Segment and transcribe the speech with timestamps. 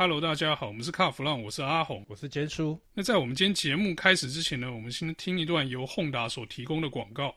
[0.00, 2.80] Hello，大家好，我们是卡弗浪，我是阿红，我是坚叔。
[2.94, 7.34] 那在我们今天节目开始之前呢，我们先听一段由 Honda 所提供的广告。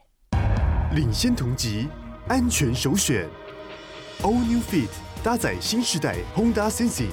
[0.94, 1.88] 领先同级，
[2.28, 3.28] 安全首选。
[4.22, 4.90] All New Fit
[5.24, 7.10] 搭载新时代 Honda Sensing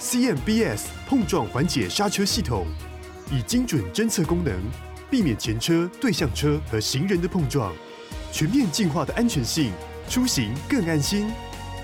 [0.00, 2.66] CMBS 碰撞缓解刹车系统，
[3.30, 4.60] 以精准侦测功能，
[5.08, 7.72] 避免前车、对向车和行人的碰撞，
[8.32, 9.72] 全面进化的安全性，
[10.08, 11.30] 出行更安心。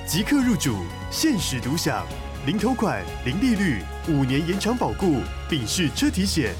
[0.04, 0.76] 即刻入主，
[1.08, 2.04] 限时独享。
[2.46, 6.54] 零头款、零利率、五年延长保固，并试车体险，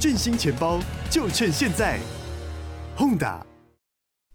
[0.00, 0.80] 振兴钱包
[1.10, 2.00] 就趁现在。
[2.96, 3.44] Honda。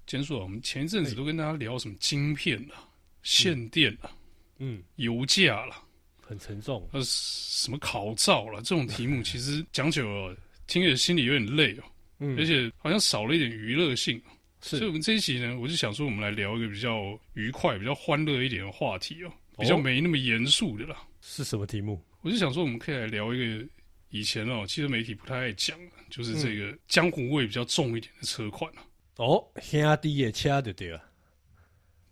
[0.05, 2.85] 简叔，我们前一阵子都跟大家聊什么晶片啊、嗯、
[3.23, 4.12] 限电啊、
[4.59, 5.76] 嗯、油价了，
[6.21, 6.88] 很沉重。
[6.91, 10.38] 呃，什么考照了，这种题目 其实讲久了，
[10.68, 11.84] 听着心里有点累哦。
[12.20, 14.21] 嗯，而且好像少了一点娱乐性。
[14.62, 19.31] 所以我们这一集呢，我就想说，我们来聊一个比较愉快、比较欢乐一点的话题哦。
[19.61, 22.03] 比较没那么严肃的啦，是什么题目？
[22.21, 23.67] 我就想说，我们可以来聊一个
[24.09, 28.71] 以前哦，汽车媒体不太爱讲的，就是这个江湖味比较重一点的车款
[29.18, 31.01] 哦，兄弟也掐的对了。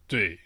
[0.08, 0.40] 对，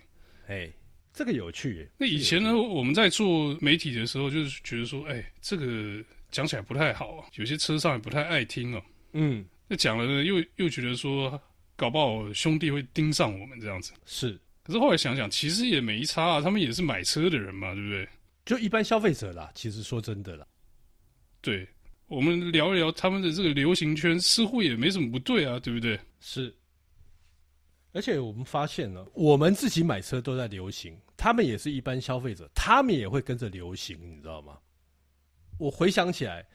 [0.47, 0.69] 哎，
[1.13, 1.89] 这个有趣耶。
[1.97, 8.83] 那以前呢，我们在做媒体的时候，就是觉得说，哎，这个讲起来不太好啊，有些车上也不太爱听哦。
[9.13, 11.41] 嗯，那讲了呢，又又觉得说，
[11.75, 13.93] 搞不好兄弟会盯上我们这样子。
[14.05, 14.39] 是。
[14.63, 18.07] 可是后来想想，其实也没差啊，他们也是买车的人嘛，对不对？
[18.45, 19.51] 就一般消费者啦。
[19.53, 20.47] 其实说真的啦，
[21.41, 21.67] 对，
[22.07, 25.99] 我们聊一聊他们的这个流行圈，似乎也没什么不对啊，对不对？
[26.21, 26.55] 是。
[27.91, 34.57] 而且我们发现了，我们自己买车都在流行，他们也是一般消费者，他们也会跟着流行，你知道吗？
[35.57, 36.45] 我回想起来，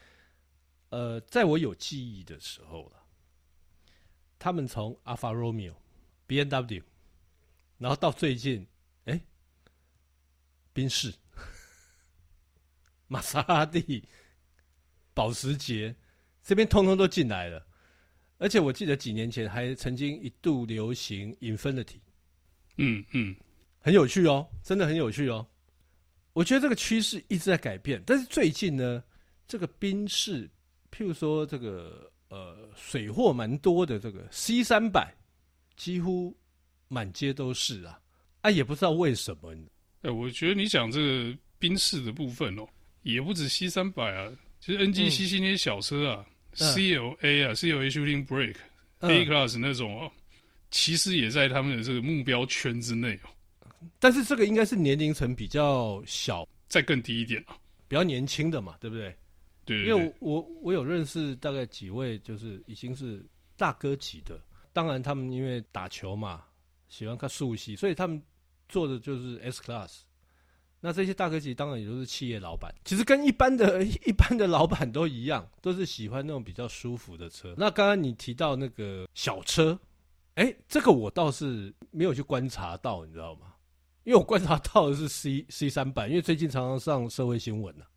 [0.88, 3.02] 呃，在我有记忆的时候了，
[4.38, 5.74] 他们从 Alfa Romeo、
[6.26, 6.82] BMW。
[7.78, 8.66] 然后到最近，
[9.04, 9.20] 哎，
[10.72, 11.14] 宾士、
[13.06, 14.02] 玛莎拉蒂、
[15.14, 15.94] 保时捷
[16.42, 17.64] 这边通通都进来了，
[18.38, 22.00] 而且我记得几年前还曾经一度流行 Infinity，
[22.78, 23.36] 嗯嗯，
[23.78, 25.46] 很有趣哦，真的很有趣哦。
[26.32, 29.04] 我觉得这个趋势一直在改变，但是最近呢，
[29.46, 30.50] 这个宾士，
[30.90, 35.14] 譬如说这个呃水货蛮多的这个 C 三百，
[35.76, 36.36] 几乎。
[36.88, 38.00] 满街都是啊，
[38.40, 39.52] 啊，也不知道为什么。
[40.02, 42.66] 哎、欸，我觉得你讲这个宾士的部分哦，
[43.02, 46.26] 也不止 C 三百啊，其实 NGCC 那些小车啊、
[46.58, 48.56] 嗯、，CLA 啊、嗯、，CLA Shooting Brake、
[49.00, 50.10] 嗯、A Class 那种哦，
[50.70, 53.28] 其实也在他们的这个目标圈之内哦。
[53.98, 57.56] 但是这个应该是年龄层比较小，再更低一点啊，
[57.86, 59.14] 比较年轻的嘛，对不对？
[59.64, 63.24] 对，因为我我，我有认识大概几位，就是已经是
[63.56, 64.40] 大哥级的。
[64.72, 66.44] 当然，他们因为打球嘛。
[66.88, 68.22] 喜欢看速系，所以他们
[68.68, 70.00] 做的就是 S Class。
[70.80, 77.52] 那这些大哥级当然也都是企业老板，其实跟一般的 一般的老板都一样，都是喜欢那种比较舒服的车。
[77.56, 79.76] 那刚刚你提到那个小车，
[80.34, 83.54] 哎，这个我倒是没有去观察到，你知道吗？
[84.04, 87.90] 因为我观察到的是 C C 三百，因为最近常常上社会新闻呢、啊。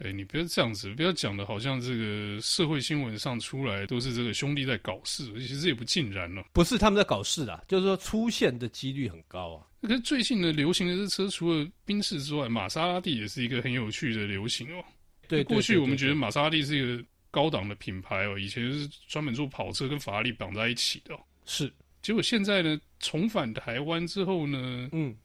[0.00, 6.44] 哎、欸，你不要这样子，不要讲的好像这个社会新闻上出来都是这个兄弟在搞事，其实也不尽然了。
[6.52, 9.66] 不是他们在搞事啦，就是说出现的几率很高啊。
[9.82, 14.84] 可是最近的流行的这车，除了宾士之外，玛莎拉蒂也是一个很有趣的流行哦。
[15.26, 21.18] 对，过去我们觉得玛莎拉蒂是一个高档的品牌哦，以前是专门做跑车跟法拉利绑在一起的。
[21.44, 21.72] 是，
[22.02, 25.16] 结果现在呢，重返台湾之后呢，嗯，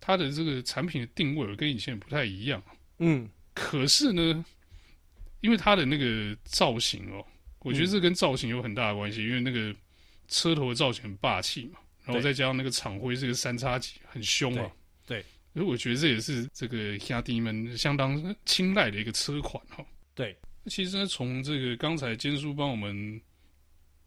[0.00, 2.62] 它的这个产品的定位跟以前不太一样。
[3.04, 4.44] 嗯，可是呢，
[5.40, 7.26] 因为它的那个造型哦，
[7.58, 9.74] 我觉得这跟造型有很大的关系，嗯，因为那个
[10.28, 14.70] 车头的造型很霸气嘛，然后再加上那个厂徽是个三叉戟，很凶啊。
[15.04, 15.20] 对，
[15.52, 19.84] 所以我觉得这也是这个亚弟们相当青睐的一个车款哈。
[20.14, 23.20] 对，其实呢，从这个刚才坚叔帮我们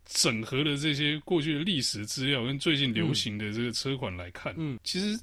[0.05, 5.19] 整合的这些过去的历史资料跟最近流行的这个车款来看，嗯，其实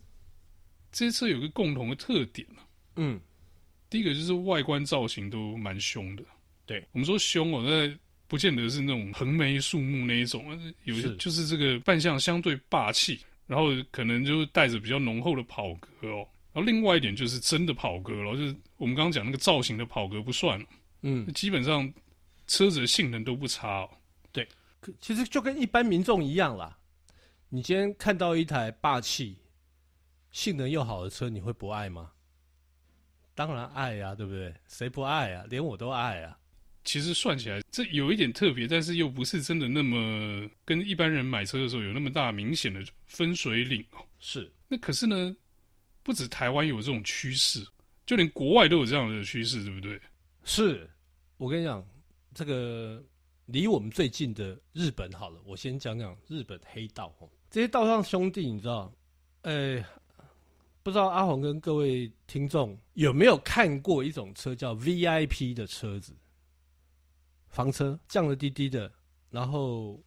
[0.90, 2.46] 这些车有个共同的特点
[2.96, 3.18] 嗯。
[3.92, 6.22] 第一个就是外观造型都蛮凶的，
[6.64, 7.94] 对我们说凶哦，那
[8.26, 16.26] 不见得是那种横眉竖目那一种，有些就是这个扮相相对霸气，然后可能就带着比较浓厚的跑格哦。
[16.54, 20.58] 然后另外一点就是真的跑格了，就是我们刚刚讲那个造型的跑格不算，
[21.02, 21.92] 嗯，基本上
[22.46, 23.90] 车子的性能都不差哦。
[24.32, 24.48] 对，
[25.02, 26.78] 其实就跟一般民众一样啦。
[27.50, 29.36] 你今天看到一台霸气、
[30.30, 32.10] 性能又好的车，你会不爱吗？
[33.34, 34.54] 当然爱呀、啊，对不对？
[34.68, 35.44] 谁不爱啊？
[35.48, 36.38] 连我都爱啊。
[36.84, 44.04] 其实算起来，这有一点特别，但是又不是真的那么跟一般人买车的时候有那么大明显的分水岭哦。
[44.18, 44.50] 是。
[44.66, 45.36] 那可是呢，
[46.02, 47.64] 不止台湾有这种趋势，
[48.04, 50.00] 就连国外都有这样的趋势，对不对？
[50.42, 50.90] 是，
[51.36, 51.86] 我跟你讲，
[52.34, 53.00] 这个
[53.46, 57.30] 离我们最近的日本好了，我先讲讲日本黑道哦。
[57.48, 58.92] 这些道上兄弟，你知道，
[59.42, 59.80] 呃，
[60.82, 66.12] 不知道阿黄跟各位听众有没有看过一种车叫 VIP 的车子，
[67.48, 68.92] 房车降了滴滴的，
[69.30, 70.02] 然后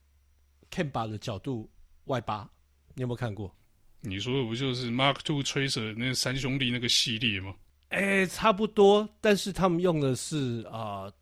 [0.69, 1.69] cam 把的角度
[2.05, 2.49] 外八，
[2.93, 3.53] 你有没有看过？
[4.01, 7.55] 你说的不就是 Mark Two Tracer 那三兄弟那个系列吗？
[7.89, 11.13] 哎、欸，差不多，但是他们用的是啊、呃，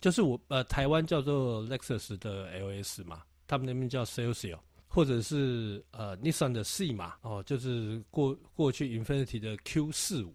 [0.00, 4.58] 就是我呃台湾叫做 Lexus 的 LS 嘛，他们那边叫 Celsior
[4.94, 10.34] 或者是呃，Nissan 的 C 嘛，哦，就是过过去 Infiniti 的 Q 四五，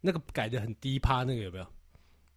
[0.00, 1.66] 那个改的很低趴，那个有没有？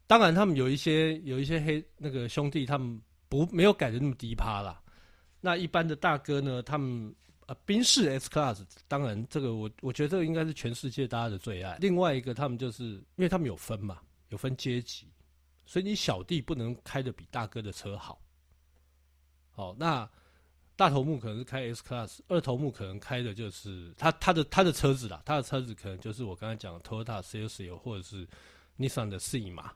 [0.08, 4.82] 当然，他们有一些有一些黑那个兄弟，他们不没有改的那么低趴啦。
[5.40, 7.14] 那一般的大哥呢，他们
[7.46, 11.78] 呃，宾士 S Class，当然这个我我觉得这个应该是全世界大家的最爱。
[11.80, 14.00] 另外一个，他们就是因为他们有分嘛，
[14.30, 15.06] 有分阶级，
[15.68, 18.20] 所以你小弟不能开的比大哥的车好。
[19.52, 20.10] 好，那。
[20.80, 28.26] 大头目可能是开 S Class，二头目可能开的就是他他的他的车子啦，他的车子可能就是我刚才讲的 Toyota Celsior 或者是
[28.78, 29.74] Nissan 的 C 嘛，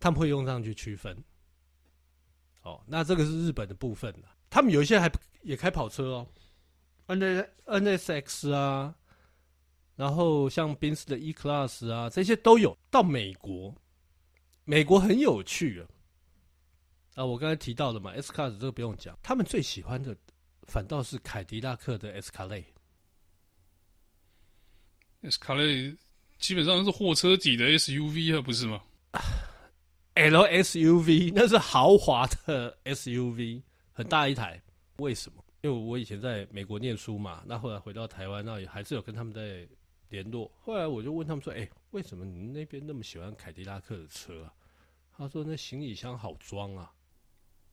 [0.00, 1.16] 他们会用上去区分。
[2.62, 5.08] 哦，那这个是日本的部分了，他们有一些还
[5.42, 6.26] 也开跑车哦
[7.06, 8.92] ，N NSX 啊，
[9.94, 12.76] 然后像宾士的 E Class 啊，这些都有。
[12.90, 13.72] 到美国，
[14.64, 15.86] 美国很有趣啊。
[17.16, 20.14] 啊，我刚才提到了嘛，S Class 这个不用讲，他们最喜欢的
[20.68, 22.66] 反倒是凯迪拉克的 Escalade。
[25.22, 25.96] Escalade
[26.38, 28.82] 基本上是货车级的 SUV 啊，不是吗
[30.14, 34.62] ？LSUV 那是豪华的 SUV，很大一台。
[34.98, 35.42] 为什么？
[35.62, 39.66] 因为我以前在美国念书嘛，那后来回到台湾，那也还是有跟他们在
[40.10, 40.52] 联络。
[40.60, 44.52] 后来我就问他们说：“哎、欸，为什么你们那边那么喜欢凯迪拉克的车啊？”
[45.16, 46.92] 他说：“那行李箱好装啊。”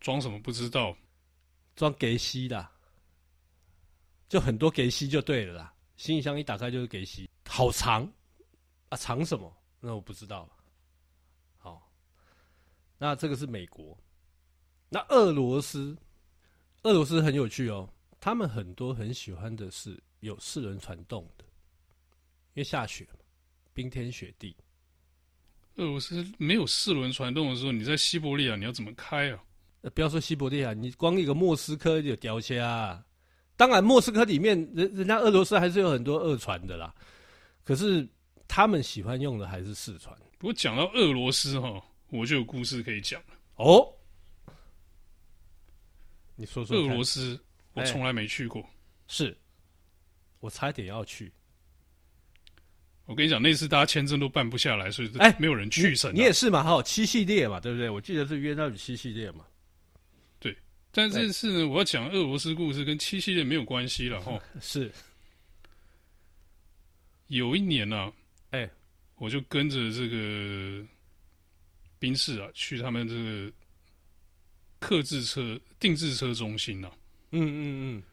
[0.04, 0.96] 装什么不知道，
[1.78, 2.70] 装给西的，
[4.28, 5.74] 就很多给西就对了啦。
[5.96, 8.04] 行李箱一打开就是给西，好长
[8.90, 9.52] 啊，长什么？
[9.80, 10.50] 那我不知道。
[11.58, 11.90] 好，
[12.98, 13.98] 那这个是美国，
[14.90, 15.98] 那俄罗斯，
[16.82, 17.90] 俄罗斯很有趣哦，
[18.20, 23.20] 他们很多很喜欢的是有四轮传动的，因为下雪嘛，
[23.74, 24.54] 冰天雪地。
[25.76, 29.42] 俄罗斯没有四轮传动的时候，你在西伯利亚你要怎么开啊？
[29.90, 33.04] 不要说西伯利亚，你光一个莫斯科就掉下啊！
[33.56, 36.94] 当然，莫斯科里面人人家俄罗斯还是有很多二传的啦。
[37.64, 38.08] 可是
[38.48, 40.16] 他们喜欢用的还是四传。
[40.38, 43.28] 不过讲到俄罗斯哈，我就有故事可以讲了。
[43.56, 43.88] 哦，
[46.36, 46.78] 你说说。
[46.78, 47.40] 俄罗斯，
[47.74, 48.62] 我从来没去过。
[48.62, 48.68] 欸、
[49.08, 49.38] 是，
[50.40, 51.32] 我差一点要去。
[53.06, 56.18] 我跟你讲，那次大家签证都办不下来，所以哎，没有人去成、啊欸。
[56.18, 56.64] 你也是嘛？
[56.64, 57.90] 哈，七系列嘛，对不对？
[57.90, 59.46] 我记得是约到你七系列嘛。
[60.96, 64.40] 但这次呢，我要讲俄罗斯故事，跟七系列没有关系了 哈。
[64.62, 64.92] 是，
[67.28, 68.14] 有一年呢、啊，
[68.52, 68.72] 哎、欸，
[69.16, 70.86] 我就跟着这个
[71.98, 73.52] 宾士啊，去他们这个
[74.80, 76.98] 客制车定制车中心呐、啊。
[77.32, 78.04] 嗯嗯嗯。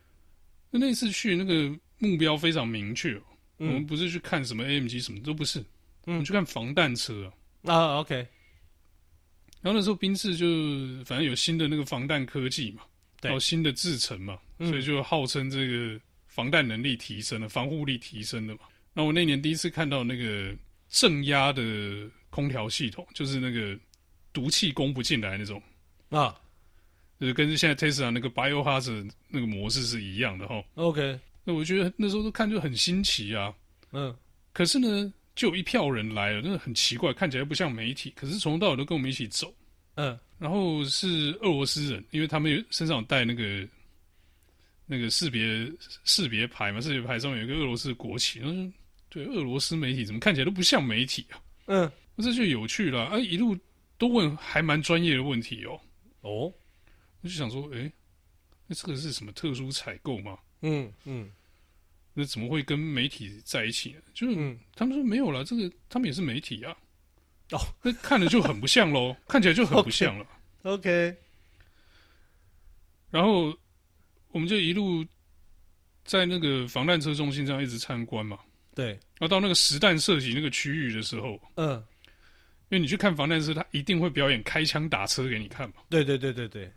[0.71, 3.23] 那那次去那个目标非常明确、哦
[3.59, 5.67] 嗯，我们不是去看什么 AMG 什么都不是，嗯，
[6.07, 7.31] 我们去看防弹车
[7.65, 7.75] 啊。
[7.75, 8.27] 啊，OK。
[9.63, 10.47] 然后那时候宾士就
[11.05, 12.83] 反正有新的那个防弹科技嘛，
[13.21, 18.61] 然后新的制程嘛、嗯，所以就号称这个防弹能力提升了，防护力提升了嘛。
[18.95, 20.57] 那我那年第一次看到那个
[20.89, 21.63] 正压的
[22.31, 23.79] 空调系统，就是那个
[24.33, 25.63] 毒气攻不进来那种
[26.09, 26.35] 啊，
[27.21, 30.65] 就是跟现在 Tesla 那个 Biohazard 那个模式是一样的哈。
[30.77, 33.53] OK，那我觉得那时候都看就很新奇啊。
[33.93, 34.17] 嗯，
[34.53, 35.13] 可是呢。
[35.41, 39.51] 就有一票人来了，那个很奇怪，看起来不像媒体，可是从头到尾都跟我们一起走。
[39.95, 43.67] 嗯，然后是俄罗斯人，因为他们身上有带那个
[44.85, 45.43] 那个识别
[46.05, 48.39] 识别牌嘛，识别牌上面有一个俄罗斯国旗。
[48.41, 48.73] 然后
[49.09, 51.41] 对，俄罗斯媒体怎么看起来都不像媒体啊？
[51.69, 53.19] 嗯，那这就有趣了啊！
[53.19, 53.57] 一路
[53.97, 55.81] 都问还蛮专业的问题哦。
[56.21, 56.53] 哦，
[57.23, 57.91] 我就想说，哎，
[58.67, 60.39] 那这个是什么特殊采购吗？
[60.61, 61.33] 嗯嗯。
[62.13, 64.01] 那怎么会跟媒体在一起呢？
[64.13, 66.77] 就是、嗯、他们说没有了，这个他们也是媒体啊。
[67.53, 70.25] 哦，那看着就很不像喽， 看起来就很不像了。
[70.63, 71.17] Okay, OK。
[73.11, 73.57] 然后
[74.29, 75.05] 我们就一路
[76.05, 78.39] 在那个防弹车中心这样一直参观嘛。
[78.75, 78.89] 对。
[79.19, 81.73] 然后到那个实弹射击那个区域的时候，嗯，
[82.69, 85.77] 因为你去看防弹车，他一定会表演开枪打车给你看嘛。
[85.89, 86.73] 对对对对对。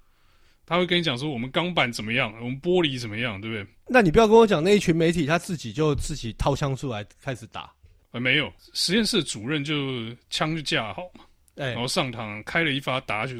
[0.66, 3.74] 他会跟你讲说，我们钢板怎么样，我们玻璃怎么样，对不对？
[3.88, 7.72] 那你不要跟我讲那一群媒体他自己就自己掏枪出来开始打。
[8.12, 9.76] 呃，没有，实验室主任就
[10.30, 13.36] 枪就架好嘛，哎，然后上膛开了一发打就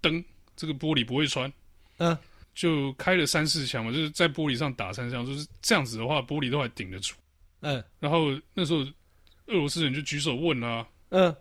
[0.00, 0.22] 灯，
[0.54, 1.50] 这个玻璃不会穿，
[1.96, 2.16] 嗯，
[2.54, 7.14] 就开了三四枪嘛，就是在玻璃上打三枪，就是这样子的话，玻璃都还顶得住，
[7.60, 8.80] 嗯，然后那时候
[9.46, 11.34] 俄罗斯人就举手问啊，嗯，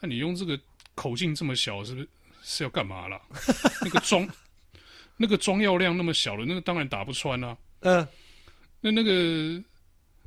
[0.00, 0.58] 那、啊、你用这个
[0.94, 2.08] 口径这么小，是不是
[2.42, 3.20] 是要干嘛啦？
[3.82, 4.28] 那个装
[5.16, 8.06] 那个装药量那么小的，那个当然打不穿啊，嗯，
[8.80, 9.62] 那那个。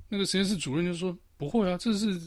[0.09, 2.21] 那个实验室主任就说：“不会啊，这是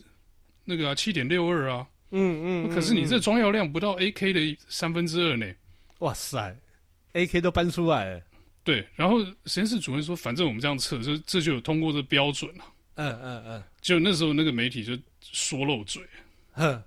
[0.64, 5.46] 那个啊，七点六二啊，嗯嗯，可是你这装药量不到 AK 的三分之二呢。
[6.00, 6.56] 哇塞
[7.12, 8.20] ，AK 都搬出来了。
[8.64, 12.64] 对，然后实验室主任说：反正我们这样测，这这就有通过这标准了。
[12.96, 16.02] 嗯嗯嗯，就那时候那个媒体就说漏嘴，
[16.54, 16.82] 哼，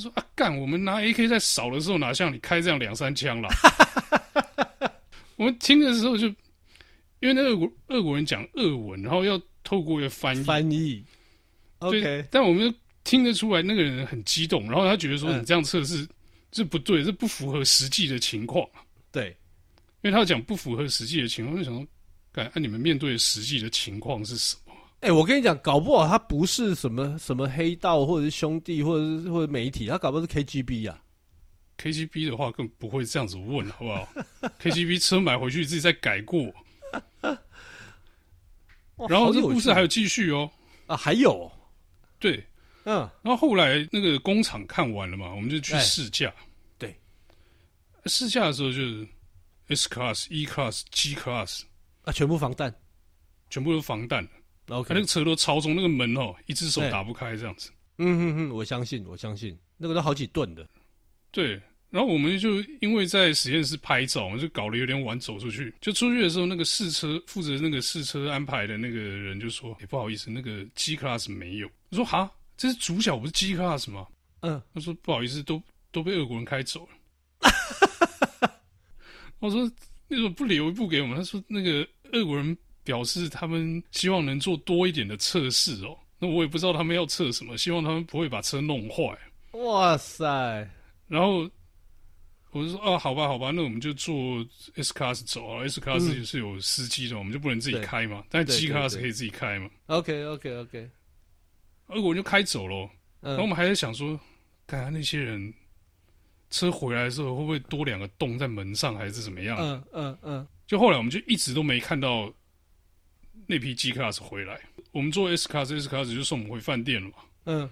[0.00, 3.48] 他说啊，干，我们拿 AK 在扫的时候，哪像你开这样两三枪了？
[5.36, 6.26] 我们听的时候就，
[7.20, 9.40] 因为那俄国俄国人讲俄文，然后要。
[9.62, 11.04] 透过一个翻译，翻译
[11.80, 16.08] ，OK，但我们听得出来那个人很激动，然后他觉得说你这样测试
[16.50, 18.66] 这不对，这不符合实际的情况。
[19.12, 19.28] 对，
[20.00, 21.86] 因为他讲不符合实际的情况，就想说，
[22.32, 24.69] 干，那你们面对实际的情况是什么？
[25.00, 31.02] 哎、欸，我跟你讲，搞不好他不是什么什么黑道，或者是兄弟，或者是或者媒体，他搞不好是 KGB 啊。
[31.78, 34.06] KGB 的话更不会这样子问，好不好？
[34.60, 36.52] KGB 车买回去自己再改过。
[39.08, 40.50] 然后这故事还有继续哦，
[40.86, 41.50] 啊，还有，
[42.18, 42.44] 对，
[42.84, 46.30] 嗯，然后后来那个工厂看完了嘛，我们就去试驾，
[46.76, 46.94] 对，
[48.04, 49.08] 试驾的时候就是
[49.68, 51.62] S class、E class、G class
[52.04, 52.74] 啊，全部防弹，
[53.48, 54.28] 全部都防弹，
[54.70, 60.64] 然后那个车都超重，那个门哦，一只手打不开这样子，嗯嗯嗯，我相信，我相信，那个都好几吨的，
[61.32, 61.60] 对。
[61.90, 65.74] 然后我们就因为在实验室拍照，我们就搞得有点晚，走出去。
[65.80, 74.06] 就出去的时候，那个试车负责那个试车安排的那个人就说：“哎，不好意思，那个 G Class 没有。”我说：“哈，这是主角不是 G Class 吗？”
[74.42, 75.60] 嗯，他说：“不好意思，都
[75.90, 77.50] 都被俄国人开走了。”
[79.40, 79.64] 我说
[80.06, 85.96] ：“你怎么不留一部给我们？”他说：“那个俄国人表示他们希望能做多一点的测试哦。
[86.18, 89.02] 那我也不知道他们要测什么，希望他们不会把车弄坏。”
[89.52, 90.26] 哇塞！
[91.06, 91.50] 然后。
[92.52, 94.44] 我就说啊，好吧，好吧，那我们就坐
[94.74, 95.62] S class 走啊。
[95.68, 98.24] S class 也是有司机的，嗯，我们就不能自己开嘛。
[98.28, 99.70] 但 G class 可以自己开嘛。
[99.86, 100.90] OK OK OK。
[101.86, 104.18] 而我就开走了，嗯，然后我们还在想说，
[104.66, 105.54] 看看那些人
[106.50, 109.56] 车回来的时候会不会多两个洞在门上，还是怎么样？
[109.60, 110.48] 嗯嗯嗯。
[110.66, 112.32] 就后来我们就一直都没看到
[113.46, 114.60] 那批 G class 回来。
[114.92, 117.14] 我们坐 S class，S class 就送我们回饭店了嘛。
[117.44, 117.70] 嗯。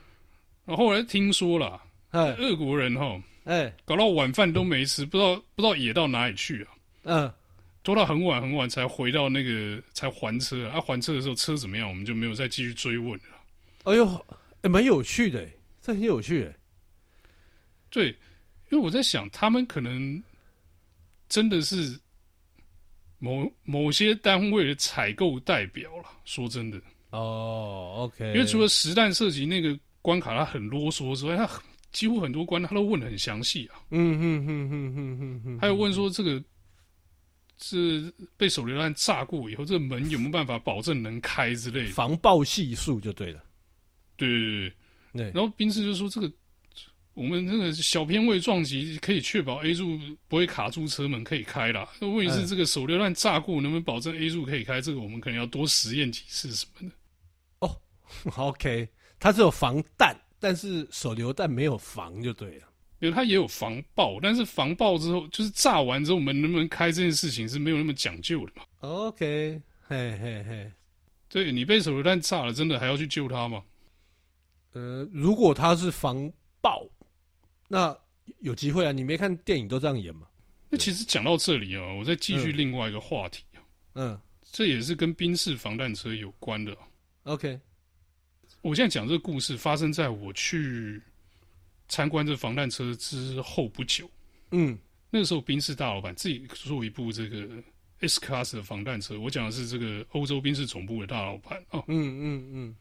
[0.65, 3.21] 然后后来听说了，哎俄国人哈。
[3.45, 6.69] 哎、欸，搞到晚饭都没吃，不知道不知道野到哪里去啊？
[7.05, 7.33] 嗯，
[7.83, 11.89] 拖到很晚很晚才回到那个才还车啊，还车的时候车怎么样？
[11.89, 13.25] 我们就没有再继续追问了。
[13.85, 14.27] 哎呦，
[14.65, 15.49] 蛮、欸、有趣的，
[15.81, 16.53] 这很有趣。
[17.89, 18.09] 对，
[18.69, 20.23] 因为我在想，他们可能
[21.27, 21.99] 真的是
[23.19, 26.05] 某某些单位的采购代表了。
[26.25, 31.63] 说真的，哦，OK，因为除了实弹射击那个关卡，他很啰嗦之外，他很。
[31.91, 36.41] 几乎很多关他都问的很详细啊，嗯哼哼哼哼哼哼，还有问说这个
[37.63, 43.43] 是被手榴弹炸过以后，这个门有没有办法保证能开之类的，防爆系数就对了。
[44.19, 44.73] 对对对
[45.15, 46.31] 对，然后宾士就说这个
[47.19, 49.99] 我们那个小偏位撞击可以确保 A 柱
[50.29, 51.91] 不会卡住车门可以开啦。
[52.01, 54.81] 那问题是这个手榴弹炸过能不能保证 A 柱可以开？
[54.81, 56.95] 这个我们可能要多实验几次什么的。
[57.59, 57.77] 哦，
[58.37, 60.17] OK，它只有防弹。
[60.41, 62.69] 但是手榴弹没有防就对了，
[63.01, 68.63] 因为它也有防爆，但是防爆之后就是炸完之后，我们能不能开这件事情是没有那么讲究的嘛。
[68.79, 70.73] OK，嘿嘿嘿，
[71.29, 73.65] 对，你被手榴弹炸了，真的还要去救他吗？
[74.75, 76.87] 呃，如果他是防爆，
[77.69, 77.97] 那
[78.41, 78.91] 有机会啊。
[78.91, 80.27] 你没看电影都这样演吗？
[80.71, 83.63] 那其实讲到这里啊，我再继续另外一个话题啊，
[83.95, 86.77] 嗯，嗯，这也是跟宾士防弹车有关的。
[87.23, 87.59] OK。
[88.61, 91.01] 我现在讲这个故事发生在我去
[91.89, 94.11] 参观这防弹车之后不久。
[94.51, 94.77] 嗯，
[95.11, 97.49] 那个时候宾士大老板自己做一部这个
[98.01, 99.19] S Class 的防弹车。
[99.19, 101.85] 我讲的是这个欧洲宾士总部的大老板哦。
[101.87, 102.77] 嗯嗯嗯。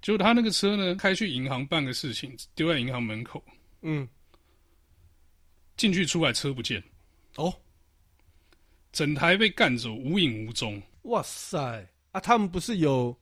[0.00, 3.44] 就他那个车呢，开去银行办个事情，丢在银行门口。
[3.82, 4.08] 嗯。
[5.76, 6.82] 进去出来车不见。
[7.36, 7.52] 哦。
[8.92, 10.80] 整台被干走，无影无踪。
[11.02, 11.86] 哇塞！
[12.12, 13.16] 啊，他们不是有？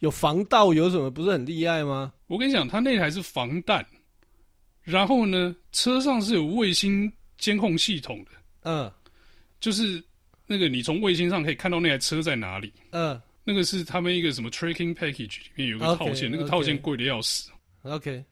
[0.00, 2.10] 有防盗有什么不是很厉害吗？
[2.26, 3.86] 我跟你讲，他那台是防弹，
[4.82, 8.30] 然后呢，车上是有卫星监控系统的，
[8.62, 8.90] 嗯，
[9.60, 10.02] 就是
[10.46, 17.50] 那个你从卫星上可以看到那台车在哪里，嗯，那那个是他们一个什么 tracking package 里面有个套件，okay, 那个套件贵的要死。
[17.82, 18.24] OK，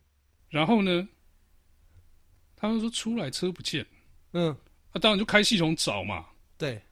[0.48, 1.08] 然后呢，
[2.60, 3.86] 他们说出来车不见，
[4.32, 4.46] 嗯，
[4.92, 6.26] 那、啊、当然就开系统找嘛。
[6.56, 6.82] 对，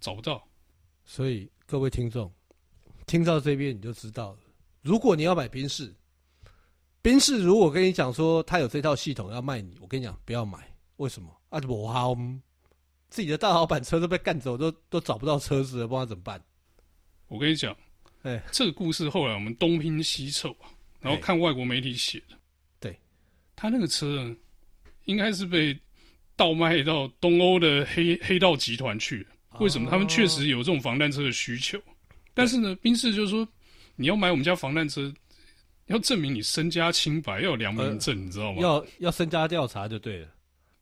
[0.00, 0.46] 找不到。
[1.06, 2.30] 所以各位听众，
[3.06, 4.38] 听到这边你就知道了。
[4.82, 5.94] 如果你要买宾士，
[7.00, 10.70] 宾士如果跟你讲说他有这套系统要卖你，我跟你讲不要买。
[10.96, 11.34] 为什么？
[11.48, 12.14] 啊，我好，
[13.08, 16.38] 自己的大老板车都被干走，都都找不到车子了，不知道怎么办。
[17.28, 17.74] 我跟你讲，
[18.24, 20.68] 哎，这个故事后来我们东拼西凑啊。
[21.00, 22.36] 然后看外国媒体写的，
[22.78, 22.96] 对，
[23.56, 24.32] 他那个车
[25.04, 25.78] 应该是被
[26.36, 29.26] 倒卖到东欧的黑黑道集团去。
[29.60, 29.90] 为什么？
[29.90, 31.78] 他们确实有这种防弹车的需求，
[32.32, 33.46] 但是呢，宾士就是说，
[33.96, 35.12] 你要买我们家防弹车，
[35.86, 38.62] 要证明你身家清白，要有良民证，你知道吗？
[38.62, 40.28] 要要身家调查就对了。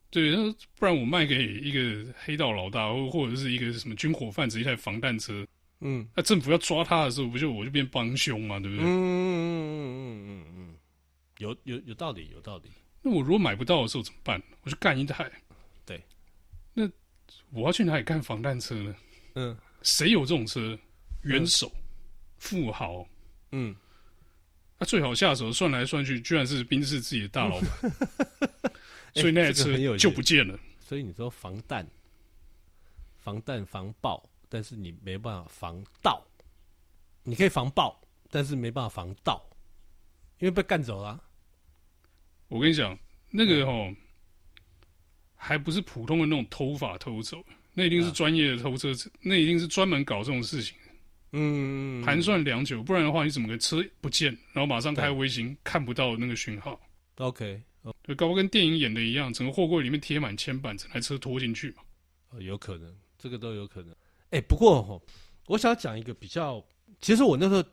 [0.09, 5.45] 对，那不然我卖给一个黑道老大，或或者是一个什么军火贩子一台防弹车。
[5.81, 8.85] 嗯，那政府要抓他的时候，不就我就变帮凶嘛，对不对？
[8.85, 10.75] 嗯嗯嗯嗯嗯嗯，
[11.39, 12.71] 有有有道理，有道理。
[13.03, 14.43] 那我如果买不到的时候怎么办？
[14.63, 15.31] 我就干一台。
[15.85, 16.03] 对，
[16.75, 16.89] 那
[17.51, 18.95] 我要去哪里干防弹车呢？
[19.35, 20.79] 嗯，谁有这种车？
[21.23, 21.83] 元首、嗯、
[22.39, 23.07] 富豪，
[23.53, 23.77] 嗯，
[24.79, 27.69] 那、啊、最好下手，算来算去，居然是宾士自己的大老板，
[29.15, 30.55] 所以那台车就不见了。
[30.55, 31.87] 欸、所以你说防弹、
[33.19, 34.27] 防弹、防爆。
[34.53, 36.27] 但是你没办法防盗，
[37.23, 38.03] 你可以防爆，
[38.33, 39.41] 但是没办法防盗，
[40.41, 41.21] 因为被干走了、啊。
[42.51, 42.99] 我跟你讲，
[43.31, 43.97] 那个齁、嗯，
[45.37, 47.43] 还不是普通的那种偷法偷走，
[47.73, 50.77] 那一定是专业的偷车、啊，那一定是专门搞这种事情。
[51.33, 56.79] 嗯，盘算良久，不然的话，你怎么个车不见，然后马上开微型看不到那个讯号
[57.19, 57.63] ？OK，
[58.03, 61.83] 对，搞不跟电影演的一样，整个货柜里面贴满铅板，整台车拖进去嘛？
[62.31, 63.93] 哦，有可能，这个都有可能。
[64.31, 65.01] 哎、欸，不过哈，
[65.47, 66.61] 我想讲一个比较，
[67.01, 67.65] 其实我那时候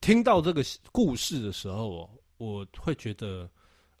[0.00, 3.48] 听到这个故事的时候哦，我会觉得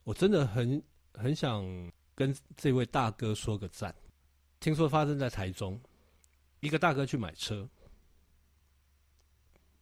[0.04, 0.82] 我真的很
[1.14, 1.64] 很想
[2.14, 3.94] 跟这位大哥说个赞。
[4.60, 5.80] 听说发生在台中，
[6.60, 7.68] 一个大哥去买车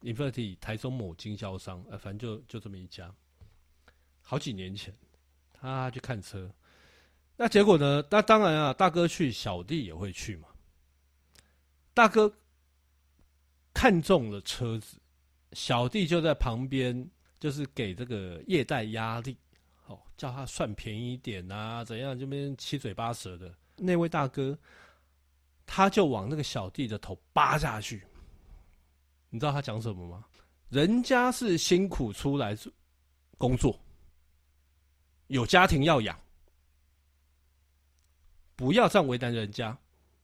[0.01, 3.15] ，Infinity 台中某经销商，呃，反正就就这么一家。
[4.21, 4.93] 好几年前，
[5.53, 6.53] 他去看车，
[7.37, 8.03] 那结果呢？
[8.11, 10.49] 那当然啊，大哥去，小弟也会去嘛。
[11.95, 12.33] 大哥
[13.75, 14.99] 看中了车子，
[15.53, 17.09] 小弟就在旁边，
[17.39, 19.37] 就是给这个业代压力，
[19.87, 23.55] 哦，叫他算便宜一点啊，怎样这边七嘴八舌的。
[23.77, 24.59] 那位大哥，
[25.67, 28.03] 他就往那个小弟的头扒下去。
[29.31, 30.25] 你知道他讲什么吗？
[30.69, 32.57] 人家是辛苦出来
[33.39, 33.79] 工作，
[35.27, 36.19] 有家庭要养，
[38.57, 39.77] 不要这样为难人家。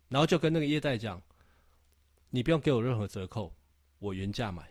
[0.09, 1.23] 然后就跟那个业代讲。
[2.31, 3.51] 你不用给我任何折扣，
[4.01, 4.71] 我原价买。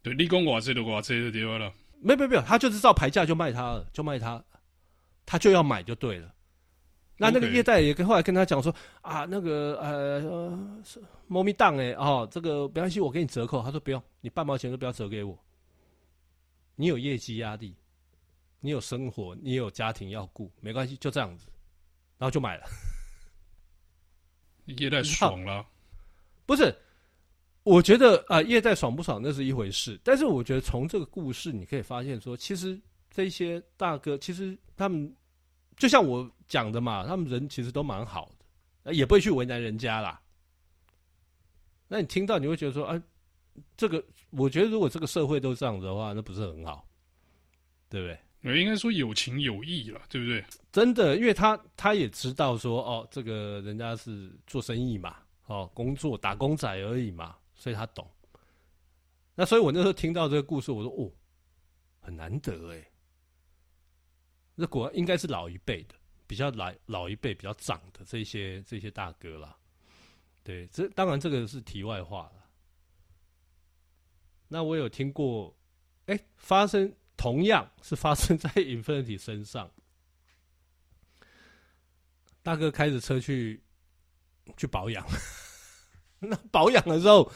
[0.00, 1.70] 对，你讲我这的我这的地方了。
[2.02, 4.42] 没有没有没有，他就是照牌价就卖他了，就卖他，
[5.24, 6.34] 他就要买就对了。
[7.16, 10.58] 那那个业代也跟后来跟他讲说啊，那个呃，
[11.28, 13.62] 猫咪档哎哦，这个没关系，我给你折扣。
[13.62, 15.38] 他说不用，你半毛钱都不要折给我。
[16.74, 17.76] 你有业绩压力，
[18.58, 21.46] 你有生活，你有家庭要顾，没关系，就这样子，
[22.18, 22.64] 然后就买了。
[24.66, 25.64] 业代爽了。
[26.44, 26.74] 不是，
[27.64, 29.98] 我觉得啊，业代爽不爽那是一回事。
[30.02, 35.14] 但是我觉得从这个故事你可以发现说，其实这些大哥其实他们
[35.76, 38.30] 就像我讲的嘛，他们人其实都蛮好
[38.84, 40.20] 的，也不会去为难人家啦。
[41.86, 43.02] 那你听到你会觉得说，啊，
[43.76, 46.88] 这个我觉得如果这个社会都这样子的话，那不是很好，
[47.88, 48.18] 对不对？
[48.44, 50.44] 我应该说有情有义了，对不对？
[50.72, 55.16] 真的，因为他他也知道说，哦，这个人家是做生意嘛。
[55.46, 58.10] 哦，工作打工仔而已嘛，所以他懂。
[59.36, 61.08] 那所以我那时候听到这个故事，我说哦，
[62.00, 62.90] 很难得哎。
[64.56, 65.94] 那果然应该是老一辈的，
[66.26, 69.56] 比较老老一辈比较长的这些这些大哥啦。
[70.42, 72.50] 对，这当然这个是题外话了。
[74.48, 75.56] 那我有听过，
[76.06, 79.70] 哎，发生同样是发生 在 Infiniti 身上，
[82.42, 83.62] 大哥开着车去。
[84.56, 85.06] 去保养，
[86.28, 87.28] 那保养的时候，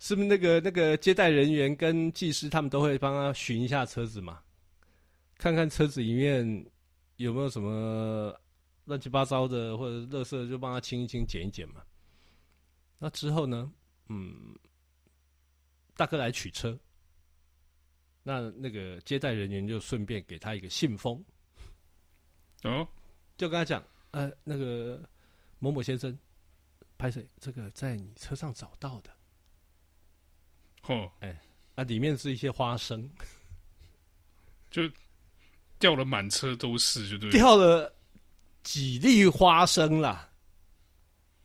[0.00, 4.40] 是不是那个那个接待人员跟技师他们都会帮他巡一下车子嘛？
[5.38, 6.66] 看看车子里面
[7.16, 8.36] 有没有什么
[8.86, 11.80] 乱七八糟的或者垃圾，就帮他清一清、捡一捡嘛。
[12.98, 13.70] 那之后呢，
[14.08, 14.56] 嗯，
[15.96, 16.76] 大哥来取车，
[18.22, 21.22] 那那个接待人员就顺便给他一个信封，
[22.64, 22.86] 哦，
[23.36, 25.00] 就跟他讲，呃，那个
[25.60, 26.18] 某某先生。
[26.96, 29.10] 拍摄这个在你车上找到的，
[30.82, 31.40] 哦，哎，
[31.74, 33.10] 那里面是一些花生，
[34.70, 34.82] 就
[35.78, 37.94] 掉了满车都是，就对，掉了
[38.62, 40.30] 几粒花生啦。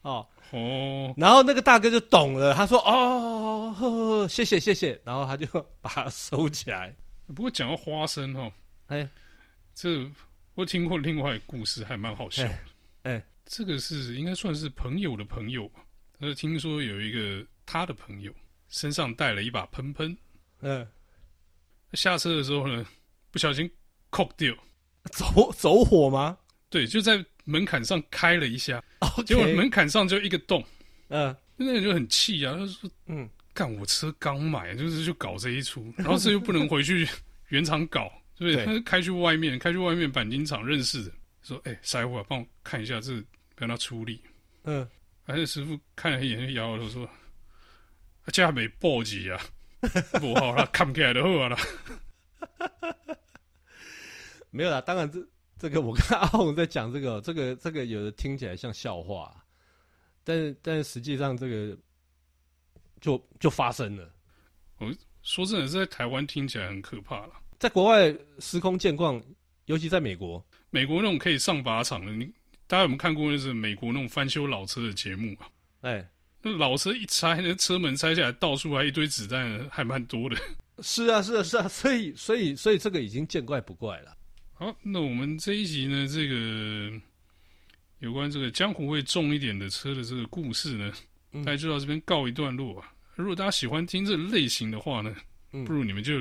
[0.01, 5.45] 哦哦，然后那个大哥就懂了，他说：“哦，呵呵谢谢谢谢。”然后他就
[5.81, 6.95] 把它收起来。
[7.27, 8.51] 不过讲到花生哦，
[8.87, 9.07] 哎，
[9.75, 10.09] 这
[10.55, 12.49] 我听过另外一个故事，还蛮好笑的。
[13.03, 15.83] 哎，哎这个是应该算是朋友的朋友吧？
[16.19, 18.31] 他就听说有一个他的朋友
[18.67, 20.15] 身上带了一把喷喷，
[20.61, 20.87] 嗯，
[21.93, 22.85] 下车的时候呢，
[23.31, 23.69] 不小心
[24.11, 24.53] 扣掉，
[25.11, 26.37] 走走火吗？
[26.69, 28.83] 对，就在门槛上开了一下
[29.25, 30.63] 结果门槛上就一个洞，
[31.07, 37.07] 嗯，那个人就很气啊，他说：“嗯，干我车刚买，就是就搞这一出，然后这又不能回去
[37.49, 38.63] 原厂搞，对不对？
[38.63, 43.23] 他就开去外面，开去外面钣金厂认识的，说：哎、欸，师傅啊，帮我看一下这个，
[43.59, 44.23] 不要让他出力。
[44.63, 44.89] 嗯，
[45.25, 47.11] 而且师傅看了一眼，就摇摇头说：啊，
[48.27, 49.39] 这没报警啊，
[50.19, 51.57] 不好了，看不起来的货了。
[54.49, 55.19] 没有啦，当然这。”
[55.59, 59.43] 这个我跟阿红在讲这个，这个这个有的听起来像笑话，
[60.23, 61.77] 但是但是实际上这个
[63.01, 64.09] 就就发生了。
[64.77, 64.89] 我
[65.21, 67.33] 说真的，在台湾听起来很可怕了。
[67.59, 69.21] 在国外司空见惯，
[69.65, 72.33] 尤其在美国，美国那种可以上靶场的，你
[72.69, 73.31] 大家有没有看过？
[73.31, 75.49] 就是美国那种翻修老车的节目啊？
[75.81, 76.07] 哎，
[76.43, 80.37] 那老车一拆，那车门拆下来，倒出来一堆子弹，还蛮多的。
[80.83, 84.15] 是啊，是啊，是啊， 所以所以所以这个已经见怪不怪了。
[84.53, 86.91] 好，那我们这一集呢，这个
[87.97, 90.93] 有关这个江湖味重一点的车的这个故事呢，
[91.43, 92.93] 大家就到这边告一段落啊。
[93.15, 95.15] 如果大家喜欢听这类型的话呢，
[95.49, 96.19] 不如你们就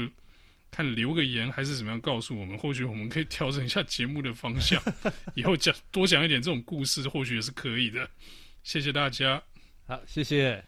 [0.70, 4.80] 看留个言还是怎么样告诉我们，或许我们可以调整一下节目的方向，
[5.34, 8.08] 以后讲多讲一点这种故事，或许也是可以的。
[8.62, 9.42] 谢谢大家，
[9.86, 10.67] 好，谢谢。